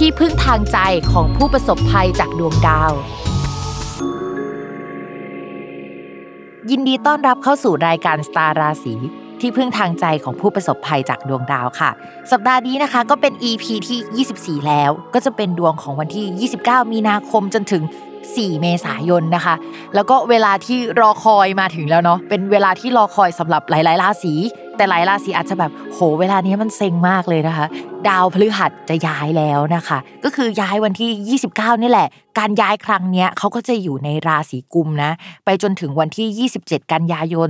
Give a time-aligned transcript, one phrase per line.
[0.04, 0.78] ี่พึ่งทางใจ
[1.12, 2.92] ของผู้ประสบภัยจากดวงดาว
[6.70, 8.94] ยินดีต้อนรับเข้าสู่รายการสตาร์ราศี
[9.40, 11.90] ที่พึ่งทางใจของผู้ประสบภัยจากดวงดาวค่ะ
[12.30, 17.82] สัปดาห์นี้นะคะก็เป็น EP ที่ 24 แล้วก็จะเป็นดวงของวันที่ 29 มีนาคมจนถึง
[18.22, 19.54] 4 เมษายนนะคะ
[19.94, 24.34] แล้วก็เวลาที่รอคอยมาถึงแล้วเนาะเป็นเวลาที่รอคอยสำหรับหลายๆราศี
[24.76, 27.66] แต่หลายราศีอาจจะแบบโหเวลานี้มันเซ็งมากเลยนะคะ
[28.08, 32.08] ดาวพฤหัสจะย้ายแล้วนะคะ ก็คือย้ายวันที่ 29 นี่แหละ
[32.38, 35.10] การย้ายครั้งเนี้ยเขาก็จะอยู่ในราศีกุมนะ
[35.44, 37.48] ไปจนถึงวันที่ 27 กันยายน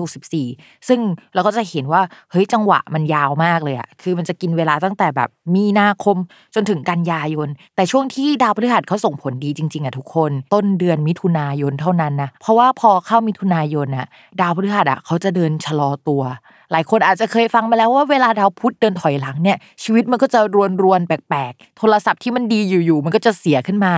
[0.00, 1.00] 2564 ซึ่ง
[1.34, 6.16] เราก็จะเห็นว่าเฮ้ยจังหวะมันยาวมากเลยอะคือมันจะกินเวลาตั้งแต่แบบมีนาคม
[6.54, 14.06] จนถึงกันยายน แต่ช่วงที่ดาวพฤหัสเขาส่งผลดีจริงๆอะทุกคน ต้นเดือนมิถุนายนเท่านั้นนะเพราะว่าพอเข้ามิถุนายนอะ
[14.40, 16.22] ดาวพฤหัสอะเขาจะเดินชะลอตัว
[16.72, 23.92] หลายคนอาจจะเคยฟังมาแล้วว่าเวลาดาวพุธเดินถอยหลังเนี่ยชีวิตมันก็จะรวนรวนแปลกๆ โทรศัพท์ที่มันดีอยู่ๆมันก็จะเสียขึ้นมา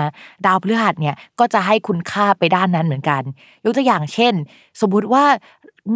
[0.47, 3.23] ดาวพฤหัสเนี่ยก็จะให้คุณค่าไปด้านนั้นเหมือนกัน
[3.65, 4.35] ยกตัวอย่างเช่น
[4.81, 5.25] สมมุติว่า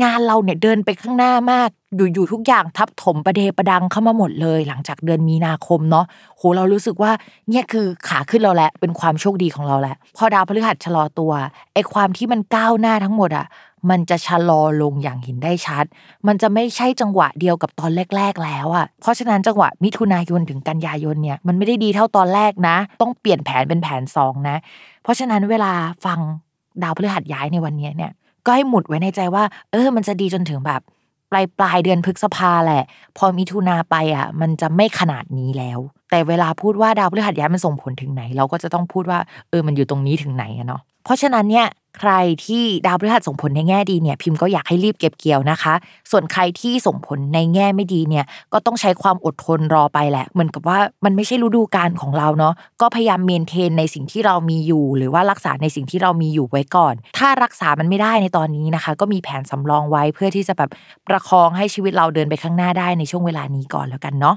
[0.02, 6.04] งานเราเนี่ยเดินไปข้างหน้ามากอยู่ๆทุกอย่างทับถมประเดประดังเข้ามาหมดเลย หลังจากเดือนมีนาคมเนาะ
[6.36, 7.12] โหเรารู้สึกว่า
[7.50, 11.32] เนี่ยคือขาขึ้นเราแหละเป็นความโชคดีของเราแหละพอดาวพฤหัสชะลอตัว
[11.74, 13.46] ไอ้ความที่มันก้าวหน้าทั้งหมดอะ
[13.90, 15.84] มันจะชะลอลงอย่างเห็นได้ชัด
[16.26, 24.56] มันจะไม่ใช่จังหวะเดียวกับตอนแรก ๆ แล้วอะ เพราะฉะนั้นจังหวะมิถุนายนถึงกันยายนเนี่ยมันไม่ได้ดีเท่าตอนแรกนะ ต้องเปลี่ยนแผนเป็นแผนสองนะ
[25.02, 25.72] เพราะฉะนั้นเวลา
[26.04, 26.18] ฟัง
[26.82, 28.12] ดาวพฤหัสย้ายในวันนี้เนี่ย
[28.46, 30.80] ก็ให้หมุดไว้ในใจว่า เออ มันจะดีจนถึงแบบ
[31.30, 32.84] ปลายปลายเดือนพฤษภาแหละ
[33.16, 35.78] พอมิถุนาไปอะ มันจะไม่ขนาดนี้แล้ว
[36.14, 39.18] แต่เวลาพูดว่าดาวพฤหัสย้ายมันส่งผลถึงไหน เราก็จะต้องพูดว่า
[39.50, 41.66] เออมันอยู่ตรงนี้ถึงไหนอะเนาะเพราะฉะนั้นเนี่ย
[41.98, 42.12] ใคร
[42.46, 45.74] ที่ดาวพฤหัสส่งผลในแง่ดีเนี่ยพิมพ์ก็อยากให้รีบเก็บเกี่ยวนะคะ
[46.10, 60.70] ส่วนใครที่ส่งผลในแง่ไม่ดีเนี่ยก็ต้องใช้ความอดทนรอไปแหละ เหมือนกับว่ามันไม่ใช่ฤดูกาลของเราเนาะก็พยายามเมนเทนในสิ่งที่เรามีอยู่ หรือว่ารักษาในสิ่งที่เรามีอยู่ไว้ก่อน ถ้ารักษามันไม่ได้ในตอนนี้นะคะ ก็มีแผนสำรองไว้เพื่อที่จะแบบ
[61.08, 64.36] ประคองให้ชีวิตเราเดินไปข้างหน้าได้ในช่วงเวลานี้ก่อนแล้วกันเนาะ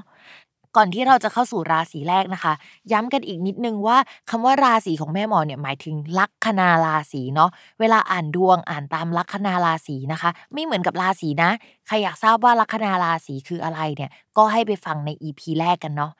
[0.76, 2.52] ก่อนที่เราจะเข้าสู่ราศีแรกนะคะ
[2.92, 3.98] ย้ำกันอีกนิดนึงว่า
[4.30, 11.50] คำว่าราศีของแม่หมอเนี่ยหมายถึงลัคนาราศีเนาะเวลาอ่านดวงอ่านตามลัคนาราศีนะคะ ไม่เหมือนกับราศีนะ
[11.86, 16.12] ใครอยากทราบว่าลัคนาราศีคืออะไรเนี่ยก็ให้ไปฟังใน EP แรกกันเนาะ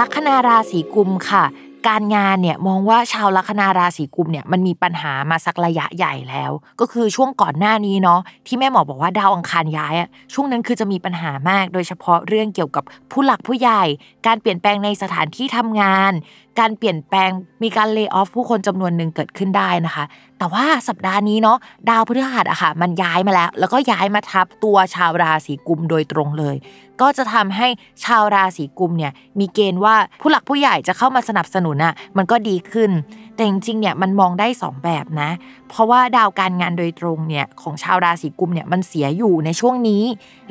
[0.00, 1.44] ลัคนาราศีกุมค่ะ
[1.88, 6.50] การงานเนี่ยมองว่าชาวลัคนาราศีกุมเนี่ยมันมีปัญหามาสักระยะใหญ่แล้ว
[6.80, 13.82] ก็คือช่วงก่อนหน้านี้เนาะที่แม่หมอบอกว่าดาวอังคารย้ายอะช่วงนั้นคือจะมีปัญหามาก โดยเฉพาะเรื่องเกี่ยวกับผู้หลักผู้ใหญ่
[14.26, 16.12] การเปลี่ยนแปลงในสถานที่ทำงาน
[16.58, 17.30] การเปลี่ยนแปลง
[17.62, 20.04] มีการเลิกออฟผู้คนจำนวนหนึ่งเกิดขึ้นได้นะคะ
[20.38, 21.58] แต่ว่าสัปดาห์นี้เนาะ
[21.90, 26.56] ดาวพฤหัสอะค่ะ มันย้ายมาแล้ว แล้วก็ย้ายมาทับตัวชาวราศีกุมโดยตรงเลย
[27.00, 27.68] ก็จะทำให้
[28.04, 32.90] ชาวราศีกุมเนี่ยมีเกณฑ์ว่าผู้หลักผู้ใหญ่จะเข้ามาสนับสนุนอะมันก็ดีขึ้น
[33.34, 35.30] แต่จริงๆเนี่ยมันมองได้ 2 แบบนะ
[35.68, 40.02] เพราะว่าดาวการงานโดยตรงเนี่ยของชาวราศีกุมเนี่ยมันเสียอยู่ในช่วงนี้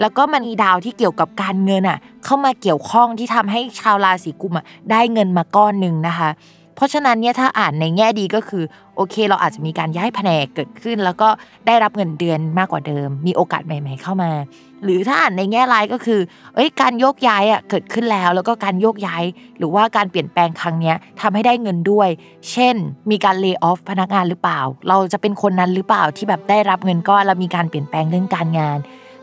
[0.01, 6.29] แล้วก็มันมีดาวที่เกี่ยวกับการเงินอะเข้ามาเกี่ยวข้องที่ทำให้ชาวราศีกุมอะได้เงินมาก้อนหนึ่งนะคะ
[6.75, 8.63] เพราะฉะนั้นเนี่ยถ้าอ่านในแง่ดีก็คือ
[8.95, 11.29] โอเค เราอาจจะมีการย้ายแผนกเกิดขึ้น แล้วก็
[11.67, 14.31] ได้รับเงินเดือนมากกว่าเดิม มีโอกาสใหม่ ๆ เข้ามา
[14.83, 16.19] หรือถ้าอ่านในแง่ร้ายก็คือ
[16.55, 19.23] เอ้ยการโยกย้ายอะเกิดขึ้นแล้ว แล้วก็การโยกย้าย
[19.57, 22.09] หรือว่าการเปลี่ยนแปลงครั้งเนี้ยทำให้ได้เงินด้วย
[22.51, 22.75] เช่น
[23.11, 24.59] มีการเลิกออฟพนักงานหรือเปล่า
[24.89, 28.77] เราจะเป็นคนนั้นหรือเปล่าที่แบบได้รับเงินก้อนแล้วมีการเปลี่ยนแปลงเรื่องการงาน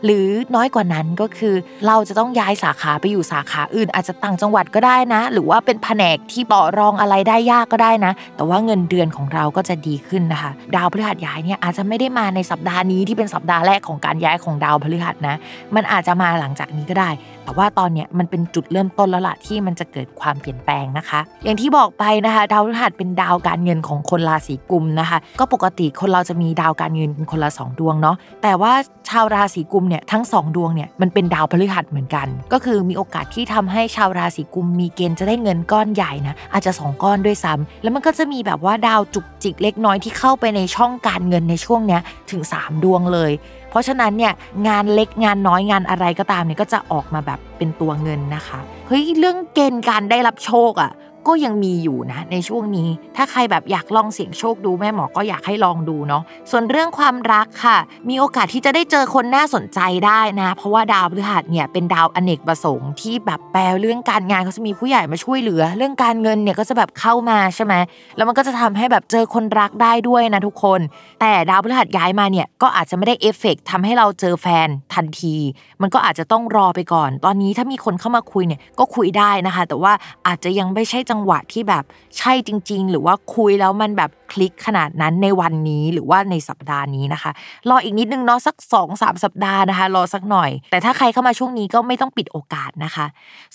[0.05, 1.55] หรือน้อยกว่านั้นก็คือ
[1.87, 15.35] เราจะต้องย้ายสาขาไปอยู่สาขาอื่น อาจจะต่างจังหวัดก็ได้นะ หรือว่าเป็นแผนกที่ต่อรองอะไรได้ยากก็ได้นะ แต่ว่าเงินเดือนของเราก็จะดีขึ้นนะคะ ดาวพฤหัสย้ายเนี่ยอาจจะไม่ได้มาในสัปดาห์นี้ที่เป็นสัปดาห์แรกของการย้ายของดาวพฤหัสนะ
[15.75, 17.09] มันอาจจะมาหลังจากนี้ก็ได้
[17.43, 28.73] แต่ว่าตอนเนี้ยมันเป็นจุดเริ่มต้นแล้วล่ะที่มันจะเกิดความเปลี่ยนแปลงนะคะ อย่างที่บอกไปนะคะ ดาวพฤหัสเป็นดาวการเงินของคนราศีกุมนะคะ ก็ปกติคนเราจะมีดาวการเงินเป็นคนละสองดวงเนาะแต่ว่า
[29.09, 42.01] ชาวราศีกุมเนี่ยทั้งสองดวงเนี่ยมันเป็นดาวพฤหัสเหมือนกัน ก็คือมีโอกาสที่ทำให้ชาวราศีกุมมีเกณฑ์จะได้เงินก้อนใหญ่นะอาจจะสองก้อนด้วยซ้ำแล้วมันก็จะมีแบบว่าดาวจุกจิกเล็กน้อยที่เข้าไปในช่องการเงินในช่วงเนี้ย
[42.31, 43.31] ถึง 3 ดวงเลย
[43.69, 44.33] เพราะฉะนั้นเนี่ย
[44.67, 50.91] งานเล็กงานน้อยงานอะไรก็ตามเนี่ยก็จะออกมาแบบเป็นตัวเงินนะคะเฮ้ยเรื่องเกณฑ์การได้รับโชคอะ่ะ
[51.27, 57.77] ก็ยังมีอยู่นะในช่วงนี้ ถ้าใครแบบอยากลองเสี่ยงโชคดูแม่หมอก็อยากให้ลองดูเนาะส่วนเรื่องความรักค่ะ
[58.09, 67.73] มีโอกาสที่จะได้เจอคนน่าสนใจได้นะ เพราะว่าดาวพฤหัสเนี่ยเป็นดาวอเนกประสงค์ที่แบบแปลเรื่องการงานเขาจะมีผู้ใหญ่มาช่วยเหลือ เรื่องการเงินเนี่ยก็จะแบบเข้ามาใช่ไหม
[68.15, 70.79] แล้วมันก็จะทำให้แบบเจอคนรักได้ด้วยนะทุกคน
[71.21, 75.35] แต่ดาวพฤหัสย้ายมาเนี่ยก็อาจจะไม่ได้เอฟเฟกต์ทำให้เราเจอแฟนทันที
[75.81, 79.93] มันก็อาจจะต้องรอไปก่อน ตอนนี้ถ้ามีคนเข้ามาคุยเนี่ยก็คุยได้นะคะ แต่ว่า
[80.27, 81.83] อาจจะยังไม่ใช่จังหวะที่แบบ
[82.17, 87.31] ใช่จริง ๆ หรือว่าคุยแล้วมันแบบ คลิกขนาดนั้นในวันนี้หรือว่าในสัปดาห์นี้นะคะ
[87.69, 93.05] รออีกนิดนึงเนาะสัก2อสสัปดาห์นะคะ รอสักหน่อย แต่ถ้าใครเข้ามาช่วงนี้ก็ไม่ต้องปิดโอกาสนะคะ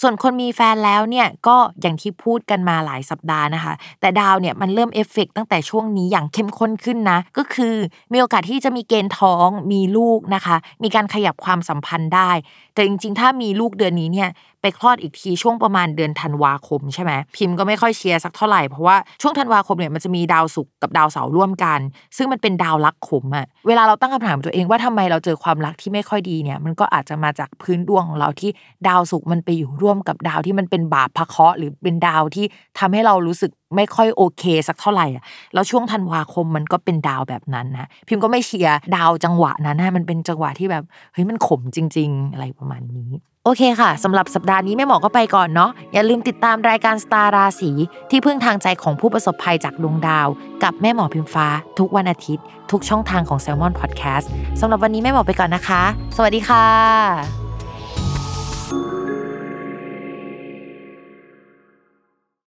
[0.00, 7.75] ส่วนคนมีแฟนแล้วเนี่ยก็อย่างที่พูดกันมาหลายสัปดาห์นะคะ แต่ดาวเนี่ยมันเริ่มเอฟเฟกตั้งแต่ช่วงนี้อย่างเข้มข้นขึ้นนะก็คือ
[8.12, 12.31] มีโอกาสที่จะมีเกณฑ์ท้องมีลูกนะคะ มีการขยับความสัมพันธ์ได้
[12.75, 14.31] แต่จริง ๆ ถ้ามีลูกเดือนนี้เนี่ย
[14.62, 21.80] ไปคลอดอีกทีช่วงประมาณเดือนธันวาคมใช่ไหมพิมพ์ก็ไม่ค่อยเชียร์สักเท่าไหร่เพราะว่าช่วงธันวาคมเนี่ยมันจะมีดาวศุกร์กับดาวเสาร์ร่วมกัน
[22.16, 28.50] ซึ่งมันเป็นดาวรักขมอะเวลาเราตั้งคำถามตัวเองว่าทำไมเราเจอความรักที่ไม่ค่อยดีเนี่ย มันก็อาจจะมาจากพื้นดวงของเราที่
[28.88, 32.44] ดาวศุกร์มันไปอยู่ร่วมกับดาวที่มันเป็นบาปพะเคาะ หรือเป็นดาวที่
[32.78, 35.24] ทำให้เรารู้สึกไม่ค่อยโอเคสักเท่าไหร่อะ
[35.54, 43.10] แล้วช่วงธันวาคมมันก็เป็นดาวแบบนั้นนะพิมพ์ก็ไม่เชียร์ดาวจังหวะนั้นนะมันเป็นจังหวะที่แบบเฮ้ยมันขมจริง ๆ อะไรประมาณนี้
[43.46, 47.70] โอเคค่ะสำหรับสัปดาห์นี้แม่หมอก็ไปก่อนเนาะอย่าลืมติดตามรายการสตาร์ราศี
[48.10, 50.28] ที่พึ่งทางใจของผู้ประสบภัยจากดวงดาว
[50.62, 51.46] กับแม่หมอพิมฟ้า
[51.78, 54.26] ทุกวันอาทิตย์ ทุกช่องทางของ s ซ l m o n Podcast
[54.60, 55.82] สำหรับวันนี้แม่หมอไปก่อนนะคะ
[56.16, 57.45] สวัสดีค่ะ